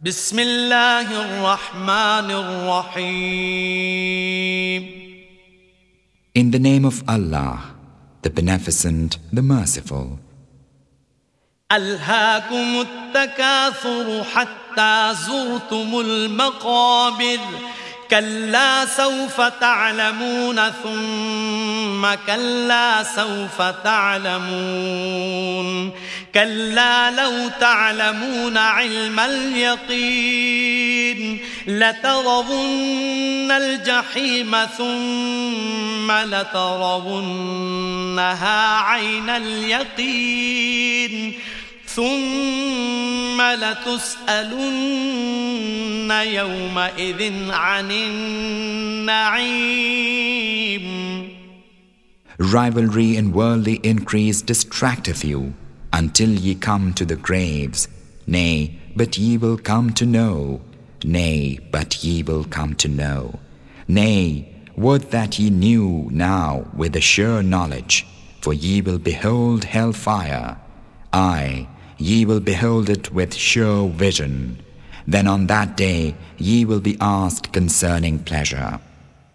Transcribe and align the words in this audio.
بسم 0.00 0.38
الله 0.38 1.08
الرحمن 1.24 2.30
الرحيم 3.64 5.04
In 6.36 6.50
the 6.50 6.58
name 6.58 6.84
of 6.84 7.02
Allah, 7.08 7.74
the 8.22 8.30
Beneficent, 8.30 9.18
the 9.32 9.42
Merciful. 9.42 10.18
ألهاكم 11.72 12.80
التكاثر 12.86 14.24
حتى 14.24 15.14
زرتم 15.14 16.00
المقابر 16.00 17.38
كلا 18.11 18.85
سوف 18.85 19.41
تعلمون 19.41 20.61
ثم 20.83 22.07
كلا 22.27 23.03
سوف 23.03 23.61
تعلمون 23.83 25.91
كلا 26.33 27.11
لو 27.11 27.49
تعلمون 27.59 28.57
علم 28.57 29.19
اليقين 29.19 30.69
لترون 31.67 33.51
الجحيم 33.51 34.65
ثم 34.77 36.11
لترونها 36.11 37.57
عين 38.77 39.29
اليقين 39.29 41.33
ثم 41.95 43.18
لتسألن 43.54 45.04
يومئذ 46.10 47.50
عن 47.50 47.90
النعيم 47.90 49.64
Rivalry 52.38 53.16
and 53.16 53.32
worldly 53.32 53.76
increase 53.84 54.42
distracteth 54.42 55.24
you 55.24 55.54
until 55.92 56.30
ye 56.30 56.56
come 56.56 56.92
to 56.94 57.04
the 57.04 57.14
graves. 57.14 57.86
Nay, 58.26 58.76
but 58.96 59.16
ye 59.16 59.38
will 59.38 59.56
come 59.56 59.92
to 59.92 60.04
know. 60.04 60.60
Nay, 61.04 61.60
but 61.70 62.02
ye 62.02 62.24
will 62.24 62.42
come 62.44 62.74
to 62.74 62.88
know. 62.88 63.38
Nay, 63.86 64.52
would 64.76 65.12
that 65.12 65.38
ye 65.38 65.50
knew 65.50 66.08
now 66.10 66.66
with 66.74 66.96
a 66.96 67.00
sure 67.00 67.42
knowledge, 67.42 68.04
for 68.40 68.52
ye 68.52 68.80
will 68.80 68.98
behold 68.98 69.62
hell 69.64 69.92
fire. 69.92 70.58
Aye, 71.12 71.68
ye 71.99 72.25
will 72.25 72.39
behold 72.39 72.89
it 72.89 73.13
with 73.13 73.35
sure 73.35 73.89
vision. 73.89 74.57
Then 75.05 75.27
on 75.27 75.47
that 75.47 75.77
day 75.77 76.15
ye 76.37 76.65
will 76.65 76.79
be 76.79 76.97
asked 76.99 77.51
concerning 77.51 78.19
pleasure. 78.19 78.79